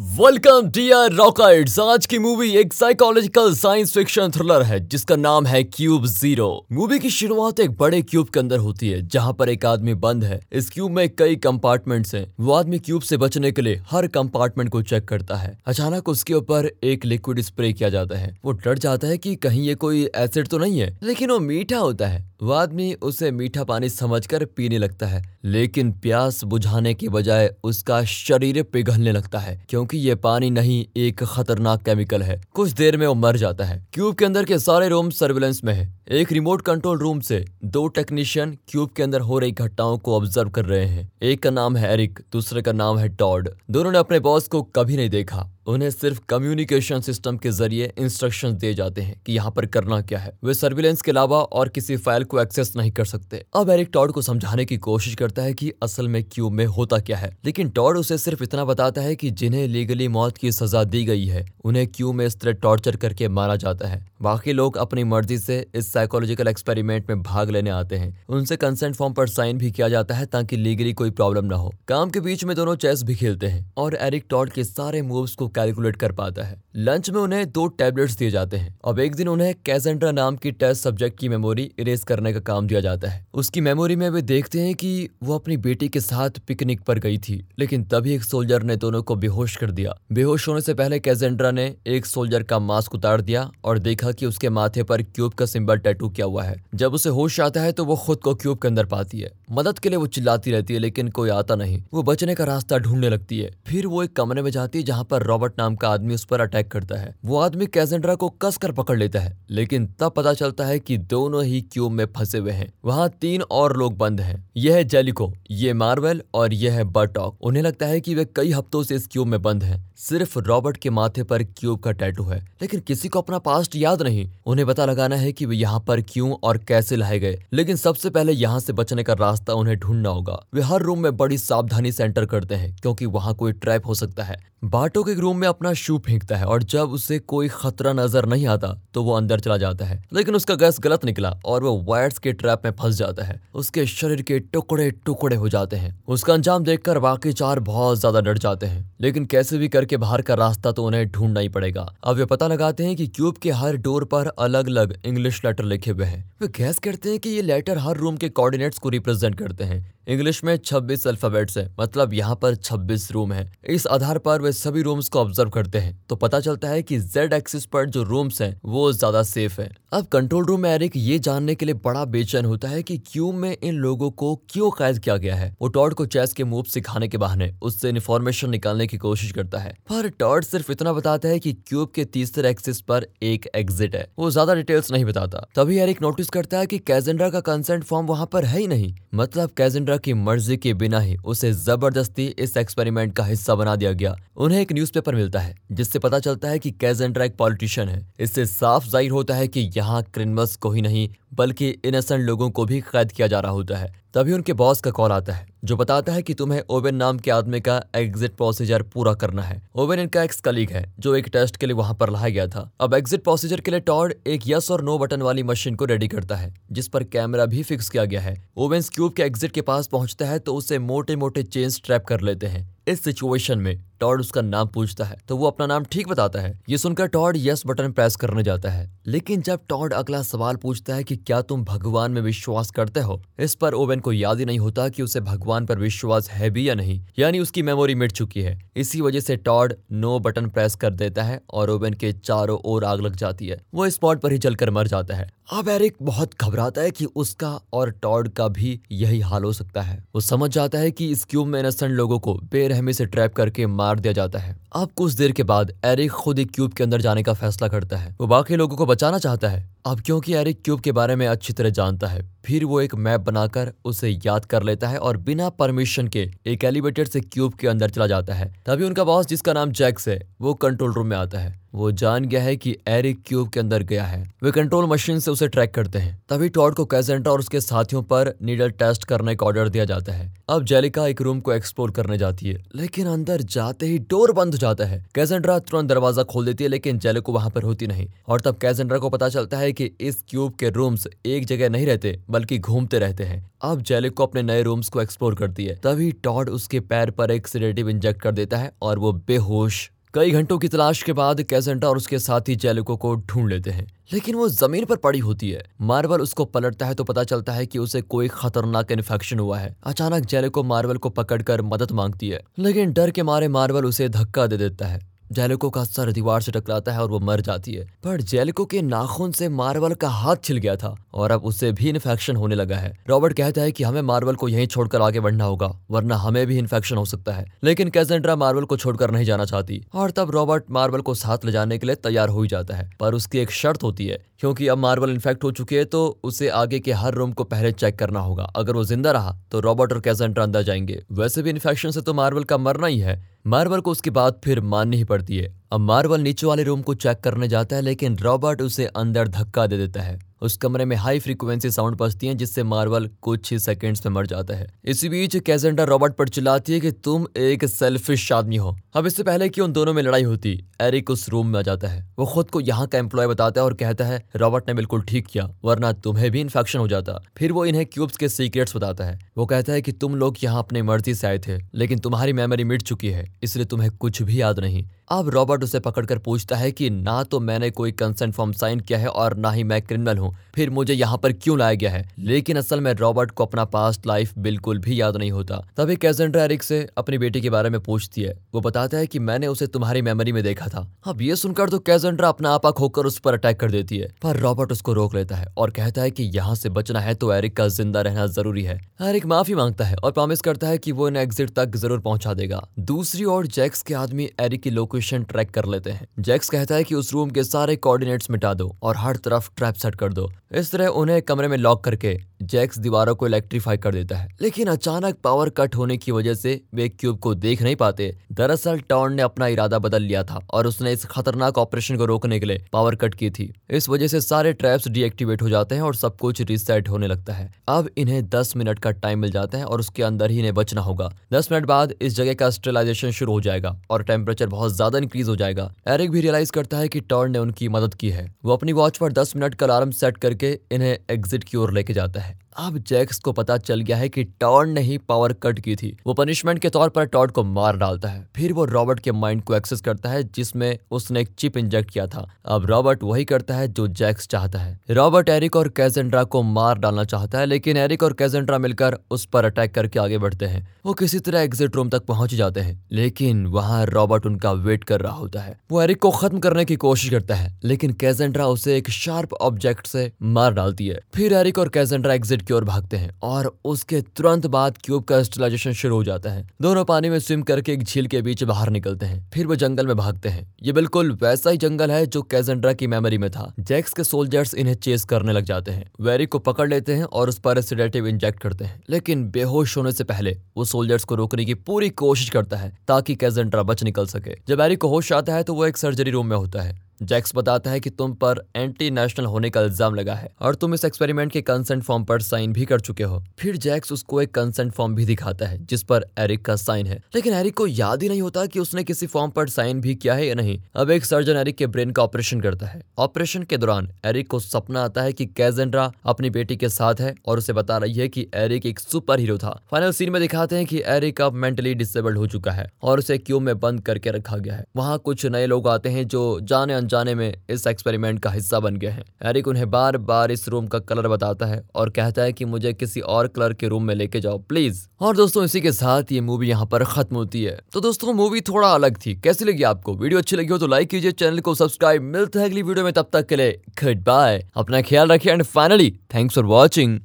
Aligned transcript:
Welcome 0.00 0.68
dear 0.70 1.12
rockets 1.12 1.78
आज 1.80 2.06
की 2.06 2.18
movie 2.18 2.50
एक 2.50 2.72
साइकोलॉजिकल 2.72 3.54
साइंस 3.54 3.92
फिक्शन 3.94 4.30
थ्रिलर 4.30 4.62
है, 4.62 4.78
जिसका 4.80 5.16
नाम 5.16 5.46
है 5.46 5.62
क्यूब 5.64 6.06
ज़ीरो 6.06 6.66
मूवी 6.72 6.98
की 6.98 7.10
शुरुआत 7.10 7.60
एक 7.60 7.76
बड़े 7.76 8.00
क्यूब 8.02 8.28
के 8.28 8.40
अंदर 8.40 8.58
होती 8.58 8.88
है, 8.88 9.02
जहाँ 9.02 9.32
पर 9.32 9.48
एक 9.48 9.66
आदमी 9.66 9.94
बंद 9.96 10.24
है। 10.24 10.40
इस 10.52 10.70
क्यूब 10.70 10.90
में 10.90 11.08
कई 11.08 11.36
कंपार्टमेंट्स 11.38 12.14
हैं। 12.14 12.24
वो 12.40 12.52
आदमी 12.52 12.78
क्यूब 12.78 13.02
से 13.02 13.16
बचने 13.16 13.52
के 13.52 13.62
लिए 13.62 13.82
हर 13.90 14.06
कंपार्टमेंट 14.06 14.70
को 14.70 14.82
चेक 14.82 15.08
करता 15.08 15.36
है। 15.36 15.56
अचानक 15.66 16.08
उसके 16.08 16.34
ऊपर 16.34 16.70
एक 16.84 17.04
लिक्विड 17.04 17.40
स्प्रे 17.40 17.72
किया 17.72 17.88
जाता 17.88 18.18
है। 18.18 18.36
वो 18.44 18.52
डर 18.54 18.78
जाता 18.78 19.08
है 19.08 19.18
की 19.18 19.36
कहीं 19.36 19.62
ये 19.62 19.74
कोई 19.74 20.08
एसिड 20.16 20.48
तो 20.48 20.58
नहीं 20.58 20.80
है, 20.80 20.98
लेकिन 21.02 21.30
वो 21.30 21.38
मीठा 21.40 21.78
होता 21.78 22.06
है। 22.06 22.29
वो 22.42 22.52
आदमी 22.52 22.92
उसे 22.92 23.30
मीठा 23.30 23.64
पानी 23.64 23.88
समझकर 23.88 24.44
पीने 24.44 24.78
लगता 24.78 25.06
है, 25.06 25.38
लेकिन 25.44 25.92
प्यास 25.92 26.44
बुझाने 26.44 26.94
के 26.94 27.08
बजाय 27.08 27.54
उसका 27.64 28.04
शरीर 28.04 28.62
पिघलने 28.62 29.12
लगता 29.12 29.38
है, 29.38 29.66
क्योंकि 29.68 29.98
ये 29.98 30.14
पानी 30.14 30.50
नहीं, 30.50 30.86
एक 30.96 31.24
खतरनाक 31.24 31.82
केमिकल 31.82 32.22
है। 32.22 32.40
कुछ 32.54 32.70
देर 32.70 32.96
में 32.96 33.06
वो 33.06 33.14
मर 33.14 33.36
जाता 33.36 33.64
है। 33.64 33.86
क्यूब 33.92 34.14
के 34.14 34.24
अंदर 34.24 34.44
के 34.44 34.58
सारे 34.58 34.88
रूम 34.88 35.10
सर्विलेंस 35.10 35.60
में 35.64 35.74
है। 35.74 35.99
एक 36.10 36.32
रिमोट 36.32 36.62
कंट्रोल 36.62 36.98
रूम 36.98 37.20
से 37.20 37.44
दो 37.64 37.86
टेक्नीशियन 37.88 38.56
क्यूब 38.68 38.90
के 38.90 39.02
अंदर 39.02 39.20
हो 39.20 39.38
रही 39.38 39.52
घटनाओं 39.52 39.98
को 39.98 40.16
ऑब्ज़र्व 40.16 40.50
कर 40.50 40.64
रहे 40.64 40.84
हैं। 40.84 41.10
एक 41.22 41.42
का 41.42 41.50
नाम 41.50 41.76
है 41.76 41.92
एरिक 41.92 42.18
दूसरे 42.32 42.62
का 42.62 42.72
नाम 42.72 42.98
है 42.98 43.08
टॉड 43.08 43.50
दोनों 43.70 43.92
ने 43.92 43.98
अपने 43.98 44.20
बॉस 44.20 44.48
को 44.48 44.62
कभी 44.62 44.96
नहीं 44.96 45.10
देखा। 45.10 45.48
उन्हें 45.66 45.90
सिर्फ़ 45.90 46.20
कम्युनिकेशन 46.28 47.00
सिस्टम 47.00 47.36
के 47.36 47.50
ज़रिए 47.50 47.92
इंस्ट्रक्शंस 47.98 48.54
दिए 48.54 48.74
जाते 48.74 49.00
हैं 49.00 49.20
कि 49.26 49.32
यहाँ 49.32 49.50
पर 49.50 49.66
करना 49.66 50.00
क्या 50.00 50.18
है। 50.18 50.32
वे 50.44 50.54
सर्विलेंस 50.54 51.02
के 51.02 51.10
अलावा 51.10 51.38
और 51.38 51.68
किसी 51.68 51.96
फ़ाइल 51.96 52.24
को 52.24 52.40
एक्सेस 52.40 52.72
नहीं 52.76 52.90
कर 52.90 53.04
सकते। 53.04 53.44
अब 53.56 53.70
एरिक 53.70 53.90
टॉड 53.92 54.12
को 54.12 54.22
समझाने 54.22 54.64
की 54.64 54.76
कोशिश 54.76 55.14
करता 55.14 55.42
है 55.42 55.54
कि 55.54 55.72
असल 55.82 56.08
में 56.08 56.22
क्यूब 56.24 56.52
में 56.52 56.64
होता 56.66 56.98
क्या 56.98 57.16
है। 57.16 57.36
लेकिन 57.44 57.68
टॉड 57.68 57.98
उसे 57.98 58.18
सिर्फ़ 58.18 58.42
इतना 58.42 58.64
बताता 58.64 59.00
है 59.00 59.16
कि 59.16 59.30
जिन्हें 59.30 59.68
लीगली 59.68 60.08
मौत 60.08 60.36
की 60.36 60.52
सजा 60.52 60.84
दी 60.84 61.04
गई 61.04 61.26
है, 61.26 61.46
उन्हें 61.64 61.86
क्यूब 61.86 62.14
में 62.14 62.26
इस 62.26 62.40
तरह 62.40 62.52
टॉर्चर 62.52 62.96
करके 62.96 63.28
मारा 63.28 63.56
जाता 63.56 63.88
है। 63.88 64.04
बाकी 64.22 64.52
लोग 64.52 64.76
अपनी 64.76 65.04
मर्ज़ी 65.04 65.38
से 65.38 65.66
इस 65.74 65.92
साइकोलॉजिकल 66.00 66.48
एक्सपेरिमेंट 66.48 67.08
में 67.10 67.22
भाग 67.22 67.50
लेने 67.50 67.70
आते 67.70 67.96
हैं। 67.96 68.24
उनसे 68.28 68.56
कंसेंट 68.56 68.94
फॉर्म 68.94 69.12
पर 69.12 69.28
साइन 69.28 69.58
भी 69.58 69.70
किया 69.70 69.88
जाता 69.88 70.14
है 70.14 70.26
ताकि 70.26 70.56
लीगली 70.56 70.92
कोई 70.92 71.10
प्रॉब्लम 71.10 71.44
ना 71.44 71.56
हो। 71.56 71.72
काम 71.88 72.10
के 72.10 72.20
बीच 72.20 72.44
में 72.44 72.54
दोनों 72.56 72.74
चेस 72.76 73.02
भी 73.02 73.14
खेलते 73.14 73.46
हैं 73.46 73.72
और 73.76 73.94
एरिक 74.00 74.24
टॉड 74.30 74.50
के 74.50 74.64
सारे 74.64 75.02
मूव्स 75.02 75.34
को 75.34 75.48
कैलकुलेट 75.48 75.96
कर 75.96 76.12
पाता 76.12 76.42
है। 76.42 76.62
लंच 76.76 77.10
में 77.10 77.20
उन्हें 77.20 77.50
दो 77.50 77.66
टैबलेट्स 77.68 78.16
दिए 78.16 78.30
जाते 78.30 78.56
हैं। 78.56 78.78
अब 78.84 78.98
एक 78.98 79.14
दिन 79.14 79.28
उन्हें 79.28 79.54
कैजेंड्रा 79.66 80.10
नाम 80.12 80.36
की 80.36 80.50
टेस्ट 80.52 80.82
सब्जेक्ट 80.82 81.18
की 81.18 81.28
मेमोरी 81.28 81.70
इरेज 81.78 82.04
करने 82.04 82.32
का 82.32 82.40
काम 82.40 82.66
दिया 82.66 82.80
जाता 82.80 83.08
है। 83.08 83.24
उसकी 83.34 83.60
मेमोरी 83.60 83.96
में 83.96 84.08
वे 84.10 84.22
देखते 84.22 84.60
हैं 84.60 84.74
कि 84.74 85.08
वो 85.22 85.34
अपनी 85.34 85.56
बेटी 85.58 85.88
के 85.88 86.00
साथ 86.00 86.38
पिकनिक 86.48 86.80
पर 86.80 86.98
गई 86.98 87.18
थी, 87.18 87.40
लेकिन 87.58 87.84
तभी 87.84 88.14
एक 88.14 88.22
सोल्जर 88.22 88.62
ने 88.62 88.76
दोनों 88.76 89.02
को 89.02 89.16
बेहोश 89.16 89.56
कर 89.56 89.70
दिया। 89.70 89.94
बेहोश 90.12 90.48
होने 90.48 90.60
से 90.60 90.74
पहले 90.74 90.98
कैजेंड्रा 91.00 91.50
ने 91.50 91.74
एक 91.86 92.06
सोल्जर 92.06 92.42
का 92.42 92.58
मास्क 92.58 92.94
उतार 92.94 93.20
दिया 93.20 93.50
और 93.64 93.78
देखा 93.78 94.12
कि 94.12 94.26
उसके 94.26 94.48
माथे 94.50 94.82
पर 94.82 95.02
क्यूब 95.02 95.32
का 95.32 95.46
सिंबल 95.46 95.78
टैटू 95.90 96.08
किया 96.08 96.26
हुआ 96.26 96.42
है। 96.42 96.64
जब 96.74 96.94
उसे 96.94 97.08
होश 97.08 97.40
आता 97.40 97.60
है 97.60 97.72
तो 97.72 97.84
वो 97.84 97.96
खुद 97.96 98.18
को 98.18 98.34
क्यूब 98.34 98.58
के 98.58 98.68
अंदर 98.68 98.86
पाती 98.86 99.20
है। 99.20 99.30
मदद 99.50 99.78
के 99.78 99.88
लिए 99.88 99.98
वो 99.98 100.06
चिल्लाती 100.06 100.50
रहती 100.50 100.74
है, 100.74 100.80
लेकिन 100.80 101.08
कोई 101.08 101.30
आता 101.30 101.54
नहीं। 101.54 101.82
वो 101.92 102.02
बचने 102.02 102.34
का 102.34 102.44
रास्ता 102.44 102.78
ढूँढने 102.78 103.08
लगती 103.08 103.38
है। 103.38 103.50
फिर 103.66 103.86
वो 103.86 104.02
एक 104.02 104.16
कमरे 104.16 104.42
में 104.42 104.50
जाती 104.50 104.78
है 104.78 104.84
जहाँ 104.84 105.04
पर 105.04 105.22
रॉबर्ट 105.22 105.52
नाम 105.58 105.76
का 105.76 105.88
आदमी 105.88 106.14
उस 106.14 106.24
पर 106.24 106.40
अटैक 106.40 106.68
करता 106.68 106.98
है। 106.98 107.14
वो 107.24 107.38
आदमी 107.38 107.66
कैजेंड्रा 107.66 108.14
को 108.14 108.28
कस 108.28 108.56
कर 108.56 108.72
पकड़ 108.72 108.98
लेता 108.98 109.20
है, 109.20 109.38
लेकिन 109.50 109.86
तब 109.98 110.12
पता 110.16 110.34
चलता 110.34 110.64
है 110.64 110.78
कि 110.78 110.98
दोनों 110.98 111.44
ही 111.44 111.60
क्यूब 111.62 111.92
में 111.92 112.06
फंसे 112.06 112.38
हुए 112.38 112.52
हैं। 112.52 112.72
वहाँ 112.84 113.08
तीन 113.20 113.42
और 113.42 113.76
लोग 113.76 113.96
बंद 113.96 114.20
है। 114.20 114.50
यह 114.56 114.74
है 114.74 114.84
जेलिको, 114.84 115.32
ये 115.50 115.72
मार्वल 115.72 116.22
और 116.34 116.54
यह 116.54 116.72
है 116.72 116.84
बर्टॉक। 116.84 117.36
उन्हें 117.40 117.62
लगता 117.62 117.86
है 117.86 118.00
की 118.00 118.14
वे 118.14 118.24
कई 118.36 118.50
हफ्तों 118.52 118.82
से 118.82 118.94
इस 118.94 119.08
क्यूब 119.10 119.28
में 119.28 119.42
बंद 119.42 119.64
है। 119.64 119.90
सिर्फ़ 119.96 120.38
रॉबर्ट 120.38 120.76
के 120.76 120.90
माथे 120.90 121.22
पर 121.22 121.42
क्यूब 121.42 121.80
का 121.80 121.92
टैटू 121.92 122.24
है। 122.24 122.48
लेकिन 122.62 122.80
किसी 122.80 123.08
को 123.08 123.18
अपना 123.18 123.38
पास्ट 123.38 123.76
याद 123.76 124.02
नहीं। 124.02 124.30
उन्हें 124.46 124.66
पता 124.66 124.84
लगाना 124.86 125.16
है 125.16 125.32
कि 125.32 125.46
वे 125.46 125.56
यहाँ 125.70 125.82
पर 125.86 126.00
क्यों 126.02 126.32
और 126.44 126.58
कैसे 126.58 126.96
लाए 126.96 127.18
गए? 127.18 127.38
लेकिन 127.52 127.76
सबसे 127.76 128.10
पहले 128.10 128.32
यहाँ 128.32 128.60
से 128.60 128.72
बचने 128.74 129.02
का 129.02 129.12
रास्ता 129.14 129.54
उन्हें 129.54 129.78
ढूंढना 129.78 130.08
होगा। 130.08 130.40
वे 130.54 130.62
हर 130.62 130.82
रूम 130.82 130.98
में 130.98 131.16
बड़ी 131.16 131.38
सावधानी 131.38 131.92
से 131.92 132.04
एंटर 132.04 132.24
करते 132.26 132.54
हैं, 132.54 132.76
क्योंकि 132.76 133.06
वहाँ 133.08 133.34
कोई 133.34 133.52
ट्रैप 133.54 133.86
हो 133.86 133.94
सकता 133.94 134.24
है। 134.24 134.38
बाटो 134.64 135.02
के 135.02 135.12
रूम 135.14 135.36
में 135.36 135.46
अपना 135.48 135.72
शू 135.72 135.96
फेंकता 135.98 136.36
है 136.36 136.44
और 136.44 136.62
जब 136.62 136.90
उसे 136.92 137.18
कोई 137.24 137.48
खतरा 137.50 137.92
नज़र 137.92 138.26
नहीं 138.26 138.46
आता 138.46 138.68
तो 138.94 139.02
वो 139.02 139.12
अंदर 139.12 139.40
चला 139.40 139.56
जाता 139.56 139.84
है। 139.84 140.02
लेकिन 140.12 140.34
उसका 140.34 140.54
गैस 140.54 140.78
गलत 140.80 141.04
निकला 141.04 141.30
और 141.44 141.62
वो 141.64 141.76
वायर्स 141.82 142.18
के 142.18 142.32
ट्रैप 142.32 142.62
में 142.64 142.72
फंस 142.72 142.96
जाता 142.96 143.24
है। 143.24 143.40
उसके 143.54 143.84
शरीर 143.86 144.22
के 144.22 144.38
टुकड़े 144.40 144.90
टुकड़े 145.06 145.36
हो 145.36 145.48
जाते 145.48 145.76
हैं। 145.76 145.94
उसका 146.08 146.34
अंजाम 146.34 146.64
देखकर 146.64 146.98
बाकी 146.98 147.32
चार 147.32 147.60
बहुत 147.60 147.98
ज़्यादा 148.00 148.20
डर 148.20 148.38
जाते 148.38 148.66
हैं। 148.66 148.84
लेकिन 149.00 149.26
कैसे 149.26 149.58
भी 149.58 149.68
करके 149.68 149.96
बाहर 149.98 150.22
का 150.22 150.34
रास्ता 150.36 150.72
तो 150.72 150.84
उन्हें 150.84 151.06
ढूंढना 151.08 151.40
ही 151.40 151.48
पड़ेगा। 151.48 151.86
अब 152.04 152.16
वे 152.16 152.24
पता 152.26 152.46
लगाते 152.48 152.84
हैं 152.84 152.96
कि 152.96 153.06
क्यूब 153.08 153.36
के 153.36 153.50
हर 153.52 153.76
डोर 153.78 154.04
पर 154.06 154.26
अलग 154.38 154.68
अलग 154.68 154.96
इंग्लिश 155.04 155.44
लेटर 155.44 155.59
लिखे 155.64 155.90
हुए 155.90 156.04
हैं। 156.04 156.32
वे 156.40 156.48
गैस 156.48 156.78
करते 156.78 157.10
हैं 157.10 157.18
कि 157.18 157.30
ये 157.30 157.42
लेटर 157.42 157.78
हर 157.78 157.96
रूम 157.96 158.16
के 158.16 158.28
कोऑर्डिनेट्स 158.28 158.78
को 158.78 158.88
रिप्रेजेंट 158.88 159.38
करते 159.38 159.64
हैं। 159.64 159.94
इंग्लिश 160.10 160.42
में 160.44 160.56
26 160.58 161.06
अल्फाबेट्स 161.06 161.56
है 161.58 161.66
मतलब 161.80 162.14
यहाँ 162.14 162.34
पर 162.36 162.54
26 162.56 163.10
रूम 163.12 163.32
है। 163.32 163.50
इस 163.66 163.86
आधार 163.86 164.18
पर 164.18 164.40
वे 164.42 164.52
सभी 164.52 164.82
रूम्स 164.82 165.08
को 165.08 165.18
ऑब्ज़र्व 165.18 165.50
करते 165.50 165.78
हैं। 165.78 165.94
तो 166.08 166.16
पता 166.16 166.40
चलता 166.40 166.68
है 166.68 166.82
कि 166.82 166.98
जेड 166.98 167.32
एक्सिस 167.32 167.66
पर 167.66 167.86
जो 167.86 168.02
रूम्स 168.02 168.40
हैं, 168.42 168.60
वो 168.64 168.90
ज़्यादा 168.92 169.22
सेफ़ 169.22 169.60
है। 169.60 169.70
अब 169.92 170.06
कंट्रोल 170.06 170.44
रूम 170.44 170.60
में 170.60 170.70
एरिक 170.70 170.92
ये 170.96 171.18
जानने 171.18 171.54
के 171.54 171.66
लिए 171.66 171.74
बड़ा 171.84 172.04
बेचैन 172.06 172.44
होता 172.44 172.68
है 172.68 172.82
कि 172.82 172.96
क्यों 173.06 173.30
में 173.32 173.56
इन 173.62 173.74
लोगों 173.74 174.10
को 174.12 174.34
क्यों 174.50 174.70
कैद 174.70 174.98
किया 174.98 175.16
गया 175.16 175.34
है। 175.34 175.54
वो 175.62 175.68
टॉड 175.68 175.94
को 175.94 176.06
चेस 176.06 176.32
के 176.32 176.44
मूव 176.44 176.64
सिखाने 176.64 177.08
के 177.08 177.18
बहाने, 177.18 177.52
उससे 177.62 177.88
इन्फॉर्मेशन 177.88 178.50
निकालने 178.50 178.86
की 178.86 178.96
कोशिश 178.96 179.32
करता 179.32 179.58
है। 179.58 179.72
पर 179.90 180.08
टॉड 180.18 180.44
सिर्फ़ 180.44 180.72
इतना 180.72 180.92
बताता 180.92 181.28
है 181.28 181.38
कि 181.38 181.52
क्यूब 181.52 181.92
के 181.94 182.04
तीसरे 182.04 182.50
एक्सिस 182.50 182.80
पर 182.80 183.06
एक 183.22 183.48
एग्जिट 183.54 183.94
है। 183.96 184.06
वो 184.18 184.30
ज़्यादा 184.30 184.54
डिटेल्स 184.54 184.90
नहीं 184.92 185.04
बताता। 185.04 185.46
तभी 185.56 185.78
एरिक 185.78 186.02
नोटिस 186.02 186.28
करता 186.28 186.58
है 186.58 186.66
कि 186.66 186.78
कैजेंड्रा 186.78 187.30
का 187.30 187.40
कंसेंट 187.42 187.84
फॉर्म 187.84 188.06
वहाँ 188.06 188.26
पर 188.26 188.44
है 188.44 188.58
ही 188.58 188.66
नहीं। 188.66 188.94
मतलब 189.14 189.50
कैजेंड्रा 189.56 189.96
की 190.00 190.14
मर्ज़ी 190.14 190.56
के 190.56 190.74
बिना 190.74 190.98
ही 191.00 191.16
उसे 191.16 191.52
ज़बरदस्ती 191.52 192.26
इस 192.38 192.56
एक्सपेरिमेंट 192.56 193.14
का 193.16 193.24
हिस्सा 193.24 193.54
बना 193.54 193.76
दिया 193.76 193.92
गया। 193.92 194.14
उन्हें 194.36 194.60
एक 194.60 194.72
न्यूज़पेपर 194.72 195.14
मिलता 195.14 195.40
है, 195.40 195.54
जिससे 195.72 195.98
पता 195.98 196.18
चलता 196.18 196.48
है 196.48 196.58
कि 196.58 196.70
कैजेंड्रा 196.70 197.24
एक 197.24 197.36
पॉलिटिशियन 197.36 197.88
है। 197.88 198.00
इससे 198.20 198.46
साफ़ 198.46 198.88
ज़ाहिर 198.88 199.10
होता 199.10 199.34
है 199.34 199.48
कि 199.48 199.70
यहाँ 199.76 200.02
क्रिनमस 200.14 200.56
को 200.56 200.70
ही 200.70 200.82
नहीं 200.82 201.08
बल्कि 201.32 201.68
इनसेंट 201.84 202.22
लोगों 202.22 202.50
को 202.50 202.64
भी 202.64 202.80
कैद 202.82 203.12
किया 203.12 203.26
जा 203.26 203.40
रहा 203.40 203.52
होता 203.52 203.76
है। 203.76 203.92
तभी 204.14 204.32
उनके 204.32 204.52
बॉस 204.52 204.80
का 204.80 204.90
कॉल 204.90 205.12
आता 205.12 205.32
है, 205.32 205.46
जो 205.64 205.76
बताता 205.76 206.12
है 206.12 206.22
कि 206.22 206.34
तुम्हें 206.34 206.60
ओवेन 206.70 206.94
नाम 206.94 207.18
के 207.18 207.30
आदमी 207.30 207.60
का 207.60 207.82
एग्जिट 207.96 208.34
प्रोसीजर 208.36 208.82
पूरा 208.84 209.12
करना 209.14 209.42
है। 209.42 209.60
ओवेन 209.74 210.00
इनका 210.00 210.22
एक्स 210.22 210.40
कलीग 210.40 210.70
है, 210.70 210.84
जो 210.98 211.14
एक 211.16 211.28
टेस्ट 211.28 211.56
के 211.56 211.66
लिए 211.66 211.74
वहाँ 211.74 211.94
पर 211.94 212.10
लाया 212.10 212.28
गया 212.28 212.46
था। 212.46 212.70
अब 212.80 212.94
एग्जिट 212.94 213.22
प्रोसीजर 213.24 213.60
के 213.60 213.70
लिए 213.70 213.80
टॉड 213.80 214.14
एक 214.26 214.42
यस 214.46 214.70
और 214.70 214.82
नो 214.84 214.98
बटन 214.98 215.22
वाली 215.22 215.42
मशीन 215.42 215.74
को 215.74 215.84
रेडी 215.84 216.08
करता 216.08 216.36
है, 216.36 216.54
जिस 216.72 216.88
पर 216.88 217.04
कैमरा 217.04 217.46
भी 217.46 217.62
फिक्स 217.62 217.88
किया 217.88 218.04
गया 218.04 218.20
है। 218.20 218.34
ओवेन 218.56 218.82
क्यूब 218.94 219.12
के 219.12 219.22
एग्जिट 219.22 219.52
के 219.52 219.62
पास 219.62 219.86
पहुँचता 219.86 220.26
है 220.26 220.38
तो 220.38 220.54
उसे 220.54 220.78
मोटे 220.80 221.16
मोटे 221.16 221.42
चेन्स 221.42 221.80
ट्रैप 221.84 222.04
कर 222.04 222.20
लेते 222.20 222.46
हैं। 222.46 222.68
इस 222.88 223.04
सिचुएशन 223.04 223.58
में 223.58 223.78
टॉड 224.00 224.20
उसका 224.20 224.40
नाम 224.40 224.68
पूछता 224.68 225.04
है 225.04 225.16
तो 225.28 225.36
वो 225.36 225.46
अपना 225.46 225.66
नाम 225.66 225.84
ठीक 225.84 226.08
बताता 226.08 226.40
है। 226.40 226.58
ये 226.68 226.78
सुनकर 226.78 227.06
टॉड 227.06 227.36
यस 227.36 227.62
बटन 227.66 227.92
प्रेस 227.92 228.16
करने 228.16 228.42
जाता 228.42 228.70
है। 228.70 228.88
लेकिन 229.06 229.42
जब 229.42 229.60
टॉड 229.68 229.92
अगला 229.92 230.22
सवाल 230.22 230.56
पूछता 230.56 230.94
है 230.94 231.04
कि 231.04 231.16
क्या 231.16 231.40
तुम 231.42 231.64
भगवान 231.64 232.10
में 232.10 232.20
विश्वास 232.22 232.70
करते 232.70 233.00
हो, 233.00 233.22
इस 233.38 233.54
पर 233.54 233.74
ओवेन 233.74 234.00
को 234.00 234.12
याद 234.12 234.38
ही 234.38 234.44
नहीं 234.44 234.58
होता 234.58 234.88
कि 234.88 235.02
उसे 235.02 235.20
भगवान 235.20 235.66
पर 235.66 235.78
विश्वास 235.78 236.30
है 236.30 236.50
भी 236.50 236.68
या 236.68 236.74
नहीं। 236.74 237.00
यानी 237.18 237.38
उसकी 237.38 237.62
मेमोरी 237.62 237.94
मिट 237.94 238.12
चुकी 238.12 238.42
है। 238.42 238.58
इसी 238.76 239.00
वजह 239.00 239.20
से 239.20 239.36
टॉड 239.36 239.74
नो 239.92 240.18
बटन 240.18 240.48
प्रेस 240.48 240.74
कर 240.74 240.94
देता 240.94 241.22
है 241.22 241.40
और 241.50 241.70
ओवेन 241.70 241.94
के 241.94 242.12
चारों 242.12 242.58
ओर 242.64 242.84
आग 242.84 243.00
लग 243.00 243.16
जाती 243.16 243.46
है। 243.46 243.60
वो 243.74 243.90
स्पॉट 243.90 244.20
पर 244.20 244.32
ही 244.32 244.38
जलकर 244.38 244.70
मर 244.70 244.88
जाता 244.88 245.16
है। 245.16 245.28
अब 245.52 245.68
एरिक 245.68 245.96
बहुत 246.02 246.34
घबराता 246.42 246.80
है 246.80 246.90
कि 246.90 247.04
उसका 247.04 247.60
और 247.72 247.90
टॉड 247.92 248.28
का 248.28 248.48
भी 248.48 248.80
यही 248.92 249.20
हाल 249.20 249.44
हो 249.44 249.52
सकता 249.52 249.82
है। 249.82 250.04
वो 250.14 250.20
समझ 250.20 250.50
जाता 250.50 250.78
है 250.78 250.90
कि 250.90 251.10
इस 251.10 251.24
क्यूब 251.24 251.46
में 251.46 251.58
इनसेंट 251.60 251.92
लोगों 251.92 252.18
को 252.18 252.34
बेरहमी 252.52 252.92
से 252.92 253.06
ट्रैप 253.06 253.34
करके 253.34 253.66
मार 253.66 253.89
दिया 253.98 254.12
जाता 254.12 254.38
है। 254.38 254.56
अब 254.72 254.90
कुछ 254.92 255.12
देर 255.12 255.32
के 255.32 255.42
बाद 255.42 255.72
एरिक 255.84 256.10
खुद 256.10 256.38
एक 256.38 256.50
क्यूब 256.54 256.72
के 256.72 256.84
अंदर 256.84 257.00
जाने 257.00 257.22
का 257.22 257.32
फैसला 257.32 257.68
करता 257.68 257.96
है। 257.96 258.14
वो 258.20 258.26
बाकी 258.26 258.56
लोगों 258.56 258.76
को 258.76 258.86
बचाना 258.86 259.18
चाहता 259.18 259.48
है। 259.48 259.68
अब 259.86 260.00
क्योंकि 260.00 260.34
एरिक 260.34 260.60
क्यूब 260.64 260.80
के 260.80 260.92
बारे 260.92 261.14
में 261.16 261.26
अच्छी 261.26 261.52
तरह 261.52 261.70
जानता 261.70 262.06
है, 262.06 262.22
फिर 262.44 262.64
वो 262.64 262.80
एक 262.80 262.94
मैप 262.94 263.20
बनाकर 263.20 263.72
उसे 263.84 264.08
याद 264.26 264.44
कर 264.44 264.62
लेता 264.62 264.88
है 264.88 264.98
और 264.98 265.16
बिना 265.16 265.48
परमिशन 265.50 266.08
के 266.08 266.30
एक 266.46 266.64
एलिवेटर 266.64 267.04
से 267.04 267.20
क्यूब 267.20 267.54
के 267.54 267.68
अंदर 267.68 267.90
चला 267.90 268.06
जाता 268.06 268.34
है। 268.34 268.52
तभी 268.66 268.84
उनका 268.84 269.04
बॉस, 269.04 269.26
जिसका 269.26 269.52
नाम 269.52 269.70
जैक्स 269.70 270.08
है 270.08 270.20
वो 270.40 270.54
कंट्रोल 270.56 270.92
रूम 270.92 271.06
में 271.06 271.16
आता 271.16 271.38
है। 271.38 271.58
वो 271.74 271.90
जान 271.92 272.24
गया 272.24 272.42
है 272.42 272.56
कि 272.56 272.76
एरिक 272.88 273.22
क्यूब 273.26 273.48
के 273.48 273.60
अंदर 273.60 273.82
गया 273.82 274.04
है। 274.04 274.22
वे 274.42 274.50
कंट्रोल 274.50 274.86
मशीन 274.86 275.18
से 275.18 275.30
उसे 275.30 275.48
ट्रैक 275.48 275.74
करते 275.74 275.98
हैं। 275.98 276.18
तभी 276.28 276.48
टॉड 276.48 276.74
को 276.74 276.84
कैजेंटा 276.84 277.30
और 277.30 277.38
उसके 277.38 277.60
साथियों 277.60 278.02
पर 278.02 278.32
नीडल 278.42 278.70
टेस्ट 278.70 279.04
करने 279.04 279.34
का 279.36 279.46
ऑर्डर 279.46 279.68
दिया 279.68 279.84
जाता 279.84 280.12
है। 280.12 280.32
अब 280.48 280.64
जेलिका 280.64 281.06
एक 281.06 281.22
रूम 281.22 281.40
को 281.40 281.52
एक्सप्लोर 281.52 281.90
करने 281.90 282.18
जाती 282.18 282.46
है, 282.46 282.62
लेकिन 282.74 283.06
अंदर 283.06 283.42
जाते 283.42 283.86
ही 283.86 283.98
डोर 284.00 284.32
बंद 284.32 284.56
जाता 284.60 284.84
है। 284.84 285.04
कैसेंड्रा 285.14 285.58
तुरंत 285.58 285.88
दरवाज़ा 285.88 286.22
खोल 286.22 286.46
देती 286.46 286.64
है, 286.64 286.70
लेकिन 286.70 286.98
जेलिको 286.98 287.32
वहाँ 287.32 287.50
पर 287.50 287.62
होती 287.62 287.86
नहीं। 287.86 288.06
और 288.28 288.40
तब 288.40 288.56
कैजेंड्रा 288.56 288.98
को 288.98 289.10
पता 289.10 289.28
चलता 289.28 289.58
है 289.58 289.72
कि 289.72 289.90
इस 290.00 290.22
क्यूब 290.28 290.54
के 290.54 290.70
रूम्स 290.70 291.06
एक 291.26 291.46
जगह 291.46 291.70
नहीं 291.70 291.86
रहते, 291.86 292.18
बल्कि 292.30 292.58
घूमते 292.58 292.98
रहते 292.98 293.24
हैं। 293.24 293.50
अब 293.62 293.82
जेलिको 293.82 294.26
अपने 294.26 294.42
नए 294.42 294.62
रूम्स 294.62 294.88
को 294.88 295.02
एक्सप्लोर 295.02 295.34
करती 295.34 295.64
है। 295.64 295.74
तभी 295.76 296.10
टॉड 296.24 296.48
उसके 296.48 296.80
पैर 296.80 297.10
पर 297.10 297.30
एक 297.30 297.46
सिडेटिव 297.46 297.88
इंजेक्ट 297.88 298.22
कर 298.22 298.32
देता 298.32 298.56
है 298.56 298.72
और 298.82 298.98
वो 298.98 299.12
बेहोश 299.12 299.90
कई 300.14 300.30
घंटों 300.30 300.58
की 300.58 300.68
तलाश 300.68 301.02
के 301.02 301.12
बाद 301.12 301.42
कैसेंटा 301.42 301.88
और 301.88 301.96
उसके 301.96 302.18
साथी 302.18 302.56
जेलिको 302.56 302.96
को 302.96 303.14
ढूंढ 303.14 303.48
लेते 303.50 303.70
हैं। 303.70 303.92
लेकिन 304.12 304.34
वो 304.34 304.48
ज़मीन 304.48 304.84
पर 304.84 304.96
पड़ी 304.96 305.18
होती 305.18 305.50
है। 305.50 305.70
मार्वल 305.80 306.20
उसको 306.20 306.44
पलटता 306.44 306.86
है 306.86 306.94
तो 306.94 307.04
पता 307.04 307.24
चलता 307.24 307.52
है 307.52 307.66
कि 307.66 307.78
उसे 307.78 308.02
कोई 308.02 308.28
खतरनाक 308.28 308.92
इन्फेक्शन 308.92 309.38
हुआ 309.38 309.58
है। 309.58 309.76
अचानक 309.84 310.26
जेलिको 310.26 310.62
मार्वल 310.62 310.96
को 310.96 311.10
पकड़कर 311.10 311.62
मदद 311.62 311.92
मांगती 311.92 312.28
है। 312.28 312.40
लेकिन 312.58 312.92
डर 312.92 313.10
के 313.10 313.22
मारे 313.22 313.48
मार्वल 313.48 313.84
उसे 313.84 314.08
धक्का 314.08 314.46
दे 314.46 314.56
देता 314.56 314.86
है। 314.86 315.09
जेलिको 315.30 315.68
का 315.70 315.82
सर 315.84 316.10
दीवार 316.12 316.40
से 316.42 316.52
टकराता 316.52 316.92
है 316.92 317.02
और 317.02 317.10
वो 317.10 317.18
मर 317.20 317.40
जाती 317.40 317.72
है। 317.72 317.84
पर 318.04 318.20
जेलिको 318.22 318.64
के 318.64 318.80
नाखून 318.82 319.32
से 319.32 319.48
मार्वल 319.50 319.92
का 319.94 320.08
हाथ 320.10 320.36
छिल 320.44 320.56
गया 320.56 320.74
था 320.76 320.94
और 321.14 321.32
अब 321.32 321.44
उसे 321.44 321.70
भी 321.72 321.88
इन्फेक्शन 321.88 322.36
होने 322.36 322.54
लगा 322.54 322.76
है। 322.76 322.92
रॉबर्ट 323.08 323.36
कहता 323.36 323.60
है 323.60 323.72
कि 323.72 323.84
हमें 323.84 324.00
मार्वल 324.02 324.34
को 324.34 324.48
यहीं 324.48 324.66
छोड़कर 324.66 325.02
आगे 325.02 325.20
बढ़ना 325.20 325.44
होगा, 325.44 325.70
वरना 325.90 326.16
हमें 326.16 326.46
भी 326.46 326.58
इन्फेक्शन 326.58 326.96
हो 326.96 327.04
सकता 327.04 327.32
है। 327.32 327.46
लेकिन 327.64 327.90
कैसेंड्रा 327.90 328.36
मार्वल 328.36 328.64
को 328.64 328.76
छोड़कर 328.76 329.10
नहीं 329.10 329.24
जाना 329.24 329.44
चाहती 329.44 329.82
और 329.94 330.10
तब 330.10 330.30
रॉबर्ट 330.30 330.64
मार्वल 330.70 331.00
को 331.00 331.14
साथ 331.14 331.44
ले 331.44 331.52
जाने 331.52 331.78
के 331.78 331.86
लिए 331.86 331.96
तैयार 331.98 332.28
हो 332.28 332.42
ही 332.42 332.48
जाता 332.48 332.76
है। 332.76 332.90
पर 333.00 333.14
उसकी 333.14 333.38
एक 333.38 333.50
शर्त 333.52 333.82
होती 333.82 334.06
है, 334.06 334.18
क्योंकि 334.40 334.68
अब 334.68 334.78
मार्वल 334.78 335.10
इन्फेक्ट 335.10 335.44
हो 335.44 335.50
चुकी 335.52 335.76
है 335.76 335.84
तो 335.86 336.06
उसे 336.24 336.48
आगे 336.50 336.78
के 336.80 336.92
हर 336.94 337.14
रूम 337.14 337.32
को 337.32 337.44
पहले 337.44 337.72
चेक 337.72 337.98
करना 337.98 338.20
होगा। 338.20 338.44
अगर 338.56 338.74
वो 338.74 338.84
ज़िंदा 338.84 339.12
रहा 339.12 339.36
तो 339.52 339.60
रॉबर्ट 339.60 339.92
और 339.92 340.00
कैसेंड्रा 340.00 340.44
अंदर 340.44 340.62
जाएँगे। 340.62 341.02
वैसे 341.12 341.42
भी 341.42 341.50
इन्फेक्शन 341.50 341.90
से 341.90 342.00
तो 342.00 342.14
मार्वल 342.14 342.44
का 342.44 342.58
मरना 342.58 342.86
ही 342.86 342.98
है। 342.98 343.18
मार्वल 343.46 343.80
को 343.80 343.90
उसकी 343.90 344.10
बात 344.10 344.40
फिर 344.44 344.60
माननी 344.60 344.96
ही 344.96 345.04
पड़ती 345.04 345.36
है। 345.36 345.60
अब 345.72 345.80
मार्वल 345.80 346.20
नीचे 346.20 346.46
वाले 346.46 346.62
रूम 346.62 346.82
को 346.82 346.94
चेक 346.94 347.20
करने 347.20 347.48
जाता 347.48 347.76
है, 347.76 347.82
लेकिन 347.82 348.18
रॉबर्ट 348.18 348.62
उसे 348.62 348.86
अंदर 348.86 349.28
धक्का 349.28 349.66
दे 349.66 349.76
देता 349.76 350.00
है। 350.00 350.29
उस 350.42 350.56
कमरे 350.56 350.84
में 350.84 350.96
हाई 350.96 351.18
फ्रीक्वेंसी 351.18 351.70
साउंड 351.70 351.96
बजती 351.96 352.26
है, 352.26 352.34
जिससे 352.34 352.62
मार्वल 352.64 353.08
कुछ 353.22 353.50
ही 353.52 353.58
सेकंड्स 353.58 354.06
में 354.06 354.12
मर 354.12 354.26
जाता 354.26 354.54
है। 354.54 354.66
इसी 354.84 355.08
बीच 355.08 355.36
कैजेंडा 355.36 355.84
रॉबर्ट 355.84 356.14
पर 356.14 356.28
चिल्लाती 356.28 356.72
है 356.72 356.80
कि 356.80 356.90
तुम 357.04 357.26
एक 357.38 357.64
सेल्फिश 357.64 358.30
आदमी 358.32 358.56
हो। 358.56 358.76
अब 358.94 359.06
इससे 359.06 359.22
पहले 359.22 359.48
कि 359.48 359.60
उन 359.60 359.72
दोनों 359.72 359.92
में 359.94 360.02
लड़ाई 360.02 360.22
होती 360.22 360.52
एरिक 360.82 361.10
उस 361.10 361.28
रूम 361.28 361.46
में 361.46 361.58
आ 361.58 361.62
जाता 361.62 361.88
है। 361.88 362.08
वो 362.18 362.26
खुद 362.26 362.50
को 362.50 362.60
यहाँ 362.60 362.86
का 362.86 362.98
एम्प्लॉय 362.98 363.26
बताता 363.26 363.60
है 363.60 363.64
और 363.64 363.74
कहता 363.74 364.04
है 364.04 364.22
रॉबर्ट 364.36 364.68
ने 364.68 364.74
बिल्कुल 364.74 365.02
ठीक 365.02 365.26
किया, 365.26 365.48
वरना 365.64 365.92
तुम्हें 365.94 366.30
भी 366.30 366.40
इन्फेक्शन 366.40 366.78
हो 366.78 366.88
जाता। 366.88 367.20
फिर 367.36 367.52
वो 367.52 367.64
इन्हें 367.64 367.84
क्यूब्स 367.86 368.16
के 368.16 368.28
सीक्रेट्स 368.28 368.76
बताता 368.76 369.04
है। 369.04 369.18
वो 369.36 369.46
कहता 369.46 369.72
है 369.72 369.82
कि 369.82 369.92
तुम 369.92 370.14
लोग 370.16 370.36
यहाँ 370.42 370.58
अपने 370.58 370.82
मर्ज़ी 370.82 371.14
से 371.14 371.26
आए 371.26 371.38
थे, 371.38 371.58
लेकिन 371.74 371.98
तुम्हारी 371.98 372.32
मेमोरी 372.32 372.64
मिट 372.64 372.82
चुकी 372.82 373.08
है, 373.08 373.28
इसलिए 373.42 373.66
तुम्हें 373.66 373.90
कुछ 373.90 374.22
भी 374.22 374.40
याद 374.40 374.60
नहीं। 374.60 374.84
अब 375.10 375.28
रॉबर्ट 375.28 375.64
उसे 375.64 375.78
पकड़कर 375.80 376.18
पूछता 376.18 376.56
है 376.56 376.70
कि 376.72 376.88
ना 376.90 377.22
तो 377.22 377.38
मैंने 377.40 377.70
कोई 377.70 377.92
कंसेंट 377.92 378.34
फॉर्म 378.34 378.50
साइन 378.52 378.80
किया 378.80 378.98
है 378.98 379.08
और 379.08 379.34
ना 379.36 379.50
ही 379.50 379.62
मैं 379.64 379.80
क्रिमिनल 379.82 380.18
हूँ, 380.18 380.30
फिर 380.54 380.70
मुझे 380.70 380.94
यहाँ 380.94 381.16
पर 381.18 381.32
क्यों 381.34 381.58
लाया 381.58 381.74
गया 381.74 381.90
है? 381.90 382.04
लेकिन 382.20 382.56
असल 382.56 382.80
में 382.80 382.92
रॉबर्ट 382.92 383.30
को 383.30 383.44
अपना 383.44 383.64
पास्ट 383.66 384.06
लाइफ 384.06 384.32
बिल्कुल 384.38 384.78
भी 384.78 385.00
याद 385.00 385.16
नहीं 385.16 385.30
होता। 385.30 385.56
तभी 385.76 385.96
कैजेंड्रा 385.96 386.44
एरिक 386.44 386.62
से 386.62 386.86
अपनी 386.98 387.18
बेटी 387.18 387.40
के 387.40 387.50
बारे 387.50 387.70
में 387.70 387.80
पूछती 387.80 388.22
है। 388.22 388.36
वो 388.54 388.60
बताता 388.60 388.98
है 388.98 389.06
की 389.06 389.18
मैंने 389.20 389.46
उसे 389.46 389.66
तुम्हारी 389.68 390.02
मेमोरी 390.02 390.32
में 390.32 390.42
देखा 390.42 390.66
था। 390.66 390.86
अब 391.06 391.22
ये 391.22 391.36
सुनकर 391.36 391.68
तो 391.68 391.78
कैजेंड्रा 391.80 392.28
अपना 392.28 392.50
आपा 392.50 392.70
खोकर 392.72 393.06
उस 393.06 393.18
पर 393.18 393.34
अटैक 393.34 393.60
कर 393.60 393.70
देती 393.70 393.98
है। 393.98 394.12
पर 394.22 394.36
रॉबर्ट 394.38 394.72
उसको 394.72 394.92
रोक 394.92 395.14
लेता 395.14 395.36
है 395.36 395.46
और 395.56 395.70
कहता 395.70 396.02
है 396.02 396.10
की 396.10 396.24
यहाँ 396.28 396.54
से 396.54 396.68
बचना 396.70 397.00
है 397.00 397.14
तो 397.14 397.32
एरिक 397.32 397.56
का 397.56 397.68
ज़िंदा 397.70 398.00
रहना 398.00 398.26
ज़रूरी 398.28 398.62
है। 398.62 398.80
एरिक 399.02 399.26
माफ़ी 399.26 399.54
माँगता 399.54 399.84
है 399.84 399.96
और 399.96 400.12
प्रॉमिस 400.12 400.40
करता 400.40 400.68
है 400.68 400.78
की 400.78 400.92
वो 400.92 401.08
इन 401.08 401.16
एग्जिट 401.16 401.50
तक 401.50 401.76
ज़रूर 401.76 402.00
पहुँचा 402.00 402.34
देगा। 402.34 402.66
दूसरी 402.80 403.24
ओर 403.26 403.46
जैक्स 403.48 403.82
के 403.82 403.94
आदमी 403.96 404.30
एरिक 404.40 404.62
की 404.62 404.70
लोकेशन 404.70 404.98
ट्रैक 405.00 405.50
कर 405.50 405.64
लेते 405.64 405.90
हैं। 405.90 406.06
जैक्स 406.18 406.48
कहता 406.48 406.74
है 406.74 406.84
कि 406.84 406.94
उस 406.94 407.12
रूम 407.12 407.30
के 407.30 407.44
सारे 407.44 407.76
कोऑर्डिनेट्स 407.76 408.30
मिटा 408.30 408.54
दो 408.54 408.74
और 408.82 408.96
हर 408.96 409.16
तरफ़ 409.16 409.50
ट्रैप 409.56 409.74
सेट 409.74 409.94
कर 409.94 410.12
दो। 410.12 410.30
इस 410.54 410.72
तरह 410.72 410.86
उन्हें 410.86 411.20
कमरे 411.22 411.48
में 411.48 411.56
लॉक 411.56 411.84
करके 411.84 412.18
जैक्स 412.42 412.78
दीवारों 412.78 413.14
को 413.14 413.26
इलेक्ट्रीफाई 413.26 413.76
कर 413.76 413.92
देता 413.92 414.16
है। 414.16 414.28
लेकिन 414.42 414.68
अचानक 414.68 415.16
पावर 415.24 415.48
कट 415.48 415.74
होने 415.74 415.96
की 415.96 416.12
वजह 416.12 416.34
से 416.34 416.60
वे 416.74 416.88
क्यूब 416.88 417.18
को 417.18 417.34
देख 417.34 417.62
नहीं 417.62 417.76
पाते। 417.76 418.14
दरअसल 418.32 418.80
टॉर्न 418.80 419.14
ने 419.14 419.22
अपना 419.22 419.46
इरादा 419.46 419.78
बदल 419.78 420.02
लिया 420.02 420.22
था 420.24 420.40
और 420.50 420.66
उसने 420.66 420.92
इस 420.92 421.04
खतरनाक 421.04 421.58
ऑपरेशन 421.58 421.96
को 421.96 422.04
रोकने 422.04 422.40
के 422.40 422.46
लिए 422.46 422.64
पावर 422.72 422.94
कट 422.94 423.14
की 423.14 423.30
थी। 423.30 423.52
इस 423.70 423.88
वजह 423.88 424.08
से 424.08 424.20
सारे 424.20 424.52
ट्रैप्स 424.52 424.88
डीएक्टिवेट 424.88 425.42
हो 425.42 425.48
जाते 425.48 425.74
हैं 425.74 425.82
और 425.82 425.94
सब 425.94 426.16
कुछ 426.16 426.40
रिसेट 426.42 426.88
होने 426.88 427.06
लगता 427.06 427.32
है। 427.32 427.50
अब 427.68 427.88
इन्हें 427.98 428.28
दस 428.28 428.52
मिनट 428.56 428.78
का 428.78 428.90
टाइम 428.90 429.18
मिल 429.18 429.30
जाता 429.30 429.58
है 429.58 429.64
और 429.64 429.80
उसके 429.80 430.02
अंदर 430.02 430.30
ही 430.30 430.38
इन्हें 430.38 430.54
बचना 430.54 430.80
होगा। 430.80 431.10
दस 431.32 431.52
मिनट 431.52 431.66
बाद 431.66 431.94
इस 432.00 432.16
जगह 432.16 432.34
का 432.34 432.50
स्टेलाइजेशन 432.50 433.10
शुरू 433.10 433.32
हो 433.32 433.40
जाएगा 433.40 433.76
और 433.90 434.02
टेम्परेचर 434.02 434.46
बहुत 434.48 434.72
ज़्यादा 434.72 434.89
इंक्रीज 434.98 435.28
हो 435.28 435.36
जाएगा। 435.36 435.74
एरिक 435.88 436.10
भी 436.10 436.20
रियलाइज़ 436.20 436.52
करता 436.52 436.78
है 436.78 436.88
कि 436.88 437.00
टॉर्न 437.00 437.32
ने 437.32 437.38
उनकी 437.38 437.68
मदद 437.68 437.94
की 437.94 438.10
है। 438.10 438.34
वो 438.44 438.52
अपनी 438.52 438.72
वॉच 438.72 438.98
पर 438.98 439.12
दस 439.12 439.36
मिनट 439.36 439.54
का 439.54 439.66
अलार्म 439.66 439.90
सेट 439.90 440.16
करके 440.16 440.58
इन्हें 440.72 440.98
एग्जिट 441.10 441.44
की 441.44 441.56
ओर 441.56 441.72
लेके 441.72 441.92
जाता 441.92 442.20
है। 442.20 442.38
अब 442.58 442.78
जैक्स 442.78 443.18
को 443.18 443.32
पता 443.32 443.56
चल 443.56 443.80
गया 443.80 443.96
है 443.96 444.08
कि 444.08 444.24
टॉड 444.24 444.68
ने 444.68 444.80
ही 444.80 444.98
पावर 444.98 445.32
कट 445.32 445.60
की 445.60 445.76
थी। 445.76 445.96
वो 446.06 446.14
पनिशमेंट 446.14 446.58
के 446.58 446.68
तौर 446.68 446.88
पर 446.88 447.04
टॉड 447.04 447.30
को 447.30 447.42
मार 447.42 447.76
डालता 447.76 448.08
है। 448.08 448.28
फिर 448.36 448.52
वो 448.52 448.64
रॉबर्ट 448.64 449.00
के 449.00 449.12
माइंड 449.12 449.42
को 449.42 449.54
एक्सेस 449.54 449.80
करता 449.80 450.10
है, 450.10 450.22
जिसमें 450.22 450.78
उसने 450.90 451.20
एक 451.20 451.28
चिप 451.38 451.56
इंजेक्ट 451.56 451.90
किया 451.90 452.06
था। 452.06 452.26
अब 452.44 452.66
रॉबर्ट 452.66 453.02
वही 453.02 453.24
करता 453.24 453.54
है 453.54 453.68
जो 453.68 453.86
जैक्स 453.88 454.28
चाहता 454.28 454.58
है। 454.58 454.80
रॉबर्ट 454.90 455.28
एरिक 455.28 455.56
और 455.56 455.68
कैजेंड्रा 455.68 456.24
को 456.24 456.42
मार 456.42 456.78
डालना 456.78 457.04
चाहता 457.04 457.38
है, 457.38 457.46
लेकिन 457.46 457.76
एरिक 457.76 458.02
और 458.02 458.12
कैजेंड्रा 458.12 458.58
मिलकर 458.58 458.98
उस 459.10 459.24
पर 459.24 459.44
अटैक 459.44 459.74
करके 459.74 459.98
आगे 459.98 460.18
बढ़ते 460.18 460.46
हैं। 460.46 460.66
वो 460.86 460.94
किसी 460.94 461.18
तरह 461.18 461.40
एग्जिट 461.40 461.76
रूम 461.76 461.88
तक 461.88 462.04
पहुँच 462.04 462.34
जाते 462.34 462.60
हैं, 462.60 462.86
लेकिन 462.92 463.46
वहाँ 463.46 463.86
रॉबर्ट 463.86 464.26
उनका 464.26 464.52
वेट 464.52 464.84
कर 464.84 465.00
रहा 465.00 465.12
होता 465.12 465.40
है। 465.40 465.58
वो 465.70 465.82
एरिक 465.82 465.98
को 465.98 466.10
खत्म 466.10 466.38
करने 466.38 466.64
की 466.64 466.76
कोशिश 466.76 467.10
करता 467.10 467.34
है, 467.34 467.60
लेकिन 467.64 467.92
कैजेंड्रा 467.92 468.46
उसे 468.46 468.76
एक 468.76 468.90
शार्प 468.90 469.32
ऑब्जेक्ट 469.32 469.86
से 469.86 470.12
मार 470.22 470.54
डालती 470.54 470.86
है। 470.86 471.00
फिर 471.14 471.32
एरिक 471.32 471.58
और 471.58 471.68
कैजेंड्रा 471.68 472.14
एग्जिट 472.14 472.39
की 472.40 472.54
ओर 472.54 472.64
भागते 472.64 472.96
हैं 472.96 473.10
और 473.22 473.52
उसके 473.64 474.00
तुरंत 474.16 474.46
बाद 474.46 474.78
क्यूब 474.84 475.04
का 475.04 475.22
स्टेलाइजेशन 475.22 475.72
शुरू 475.72 475.96
हो 475.96 476.04
जाता 476.04 476.30
है। 476.30 476.46
दोनों 476.62 476.84
पानी 476.84 477.08
में 477.08 477.18
स्विम 477.18 477.42
करके 477.42 477.72
एक 477.72 477.82
झील 477.82 478.06
के 478.06 478.22
बीच 478.22 478.44
बाहर 478.44 478.70
निकलते 478.70 479.06
हैं, 479.06 479.30
फिर 479.30 479.46
वो 479.46 479.56
जंगल 479.56 479.86
में 479.86 479.96
भागते 479.96 480.28
हैं। 480.28 480.54
ये 480.62 480.72
बिल्कुल 480.72 481.12
वैसा 481.12 481.50
ही 481.50 481.56
जंगल 481.56 481.90
है 481.90 482.06
जो 482.06 482.22
कैजेंड्रा 482.22 482.72
की 482.72 482.86
मेमोरी 482.86 483.18
में 483.18 483.30
था। 483.30 483.52
जैक्स 483.60 483.92
के 483.92 484.04
सोल्जर्स 484.04 484.54
इन्हें 484.54 484.74
चेस 484.76 485.04
करने 485.04 485.32
लग 485.32 485.44
जाते 485.44 485.70
हैं। 485.70 485.90
वेरी 486.00 486.26
को 486.26 486.38
पकड़ 486.40 486.68
लेते 486.68 486.94
हैं 486.94 487.04
और 487.04 487.28
उस 487.28 487.38
पर 487.38 487.60
सिडेटिव 487.60 488.06
इंजेक्ट 488.06 488.40
करते 488.40 488.64
हैं। 488.64 488.82
लेकिन 488.90 489.24
बेहोश 489.30 489.76
होने 489.76 489.92
से 489.92 490.04
पहले 490.04 490.36
वो 490.56 490.64
सोल्जर्स 490.64 491.04
को 491.04 491.14
रोकने 491.14 491.44
की 491.44 491.54
पूरी 491.54 491.90
कोशिश 491.90 492.28
करता 492.30 492.56
है, 492.56 492.76
ताकि 492.88 493.14
कैजेंड्रा 493.14 493.62
बच 493.62 493.82
निकल 493.82 494.06
सके। 494.06 494.36
जब 494.48 494.60
एरिक 494.60 494.80
को 494.80 494.88
होश 494.88 495.12
आता 495.12 495.34
है 495.34 495.42
तो 495.42 495.54
वो 495.54 495.66
एक 495.66 495.76
सर्जरी 495.76 496.10
रूम 496.10 496.26
में 496.26 496.36
होता 496.36 496.62
है। 496.62 496.89
जैक्स 497.00 497.32
बताता 497.36 497.70
है 497.70 497.80
कि 497.80 497.90
तुम 497.90 498.12
पर 498.14 498.40
एंटी 498.56 498.90
नेशनल 498.90 499.26
होने 499.26 499.50
का 499.50 499.60
इल्ज़ाम 499.60 499.94
लगा 499.94 500.14
है 500.14 500.30
और 500.40 500.54
तुम 500.54 500.74
इस 500.74 500.84
एक्सपेरिमेंट 500.84 501.32
के 501.32 501.40
कंसेंट 501.42 501.82
फॉर्म 501.82 502.04
पर 502.04 502.20
साइन 502.20 502.52
भी 502.52 502.64
कर 502.64 502.80
चुके 502.80 503.04
हो। 503.04 503.22
फिर 503.38 503.56
जैक्स 503.56 503.92
उसको 503.92 504.20
एक 504.22 504.34
कंसेंट 504.34 504.72
फॉर्म 504.72 504.94
भी 504.94 505.04
दिखाता 505.04 505.46
है, 505.46 505.58
जिस 505.66 505.82
पर 505.82 506.04
एरिक 506.18 506.44
का 506.44 506.56
साइन 506.56 506.86
है। 506.86 507.00
लेकिन 507.14 507.34
एरिक 507.34 507.56
को 507.56 507.66
याद 507.66 508.02
ही 508.02 508.08
नहीं 508.08 508.22
होता 508.22 508.44
कि 508.46 508.58
उसने 508.58 508.84
किसी 508.84 509.06
फॉर्म 509.06 509.30
पर 509.30 509.48
साइन 509.48 509.80
भी 509.80 509.94
किया 509.94 510.14
है 510.14 510.26
या 510.26 510.34
नहीं। 510.34 510.58
अब 510.74 510.90
एक 510.90 511.04
सर्जन 511.04 511.36
एरिक 511.36 511.56
के 511.56 511.66
ब्रेन 511.66 511.90
का 511.90 512.02
ऑपरेशन 512.02 512.40
करता 512.40 512.66
है। 512.66 512.82
ऑपरेशन 512.98 513.42
के 513.42 513.56
दौरान 513.56 513.90
एरिक 514.04 514.28
को 514.28 514.40
सपना 514.40 514.82
आता 514.82 515.02
है 515.02 515.12
कि 515.12 515.26
कैजेंड्रा 515.26 515.90
अपनी 516.04 516.30
बेटी 516.30 516.56
के 516.56 516.68
साथ 516.68 517.00
है 517.00 517.14
और 517.26 517.38
उसे 517.38 517.52
बता 517.52 517.78
रही 517.78 517.94
है 517.94 518.08
कि 518.08 518.26
एरिक 518.34 518.66
एक 518.66 518.80
सुपर 518.80 519.20
हीरो 519.20 519.38
था। 519.38 519.58
फाइनल 519.70 519.92
सीन 519.92 520.10
में 520.10 520.20
दिखाते 520.22 520.56
हैं 520.56 520.66
कि 520.66 520.82
एरिक 520.88 521.20
अब 521.20 521.32
मेंटली 521.36 521.74
डिसेबल्ड 521.74 522.18
हो 522.18 522.26
चुका 522.26 522.52
है 522.52 522.70
और 522.82 522.98
उसे 522.98 523.18
क्यूब 523.18 523.42
में 523.42 523.58
बंद 523.60 523.80
करके 523.80 524.10
रखा 524.10 524.36
गया 524.36 524.54
है। 524.54 524.64
वहाँ 524.76 524.98
कुछ 524.98 525.26
नए 525.26 525.46
लोग 525.46 525.68
आते 525.68 525.88
हैं 525.88 526.06
जो 526.08 526.38
जाने 526.42 526.74
अनजाने 526.90 527.14
में 527.14 527.42
इस 527.50 527.66
एक्सपेरिमेंट 527.66 528.18
का 528.20 528.30
हिस्सा 528.30 528.60
बन 528.60 528.76
गए 528.76 528.88
हैं। 528.88 529.04
एरिक 529.22 529.48
उन्हें 529.48 529.70
बार 529.70 529.96
बार 529.96 530.30
इस 530.30 530.48
रूम 530.48 530.66
का 530.66 530.78
कलर 530.78 531.08
बताता 531.08 531.46
है 531.46 531.62
और 531.74 531.90
कहता 531.90 532.22
है 532.22 532.32
कि 532.32 532.44
मुझे 532.44 532.72
किसी 532.72 533.00
और 533.00 533.28
कलर 533.28 533.52
के 533.52 533.68
रूम 533.68 533.84
में 533.84 533.94
लेके 533.94 534.20
जाओ, 534.20 534.38
प्लीज़। 534.38 534.86
और 535.00 535.16
दोस्तों, 535.16 535.44
इसी 535.44 535.60
के 535.60 535.72
साथ 535.72 536.12
ये 536.12 536.20
मूवी 536.20 536.48
यहाँ 536.48 536.66
पर 536.66 536.84
खत्म 536.84 537.16
होती 537.16 537.42
है। 537.44 537.58
तो 537.72 537.80
दोस्तों, 537.80 538.12
मूवी 538.12 538.40
थोड़ा 538.40 538.68
अलग 538.68 538.96
थी। 538.96 539.14
कैसी 539.14 539.44
लगी 539.44 539.62
आपको? 539.62 539.94
वीडियो 539.94 540.18
अच्छी 540.18 540.36
लगी 540.36 540.48
हो 540.48 540.58
तो 540.58 540.66
लाइक 540.66 540.90
कीजिए, 540.90 541.12
चैनल 541.12 541.40
को 541.40 541.54
सब्सक्राइब। 541.54 542.02
मिलता 542.02 542.40
है 542.40 542.46
अगली 542.46 542.62
वीडियो 542.62 542.84
में, 542.84 542.92
तब 542.92 543.10
तक 543.12 543.26
के 543.26 543.36
लिए, 543.36 543.60
गुड 543.84 544.04
बाय। 544.04 544.44
अपना 544.56 544.82
ख्याल 544.82 545.08
रखिए 545.08 545.32
and 545.32 545.42
finally 545.42 545.90
thanks 546.14 546.34
for 546.34 546.44
watching 546.44 546.98